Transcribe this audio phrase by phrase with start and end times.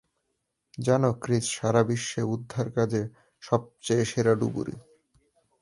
[0.77, 3.03] জানো, ক্রিস, সারাবিশ্বে উদ্ধারকার্যে
[3.43, 4.75] সবচেয়ে সেরা ডুবুরি।